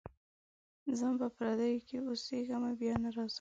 ځم 0.97 1.13
په 1.21 1.27
پردیو 1.35 1.85
کي 1.87 1.95
اوسېږمه 2.07 2.71
بیا 2.79 2.95
نه 3.03 3.09
راځمه. 3.15 3.29